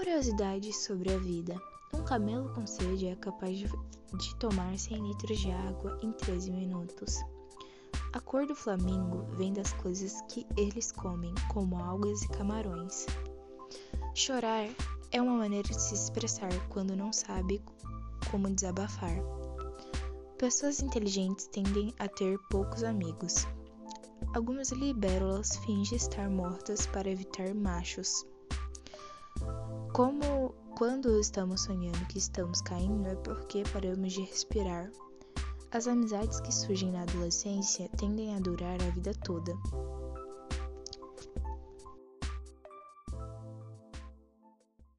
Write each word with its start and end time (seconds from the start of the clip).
Curiosidades 0.00 0.78
sobre 0.78 1.12
a 1.12 1.18
vida. 1.18 1.60
Um 1.92 2.02
camelo 2.02 2.48
com 2.54 2.66
sede 2.66 3.08
é 3.08 3.16
capaz 3.16 3.58
de, 3.58 3.66
de 3.66 4.34
tomar 4.36 4.78
100 4.78 5.06
litros 5.06 5.38
de 5.38 5.50
água 5.50 5.98
em 6.02 6.10
13 6.12 6.50
minutos. 6.52 7.18
A 8.14 8.18
cor 8.18 8.46
do 8.46 8.54
flamingo 8.54 9.26
vem 9.36 9.52
das 9.52 9.74
coisas 9.74 10.22
que 10.22 10.46
eles 10.56 10.90
comem, 10.90 11.34
como 11.52 11.76
algas 11.76 12.22
e 12.22 12.28
camarões. 12.28 13.04
Chorar 14.14 14.70
é 15.12 15.20
uma 15.20 15.36
maneira 15.36 15.68
de 15.68 15.82
se 15.82 15.94
expressar 15.94 16.50
quando 16.70 16.96
não 16.96 17.12
sabe 17.12 17.62
como 18.30 18.48
desabafar. 18.48 19.18
Pessoas 20.38 20.80
inteligentes 20.80 21.46
tendem 21.48 21.92
a 21.98 22.08
ter 22.08 22.38
poucos 22.48 22.84
amigos. 22.84 23.46
Algumas 24.34 24.70
libélulas 24.70 25.58
fingem 25.58 25.98
estar 25.98 26.30
mortas 26.30 26.86
para 26.86 27.10
evitar 27.10 27.54
machos. 27.54 28.24
Como 29.92 30.54
quando 30.78 31.18
estamos 31.18 31.62
sonhando 31.62 32.06
que 32.06 32.18
estamos 32.18 32.62
caindo 32.62 33.08
é 33.08 33.16
porque 33.16 33.64
paramos 33.72 34.12
de 34.12 34.22
respirar. 34.22 34.90
As 35.72 35.88
amizades 35.88 36.40
que 36.40 36.54
surgem 36.54 36.92
na 36.92 37.02
adolescência 37.02 37.88
tendem 37.96 38.34
a 38.34 38.40
durar 38.40 38.80
a 38.82 38.90
vida 38.90 39.12
toda. 39.14 39.52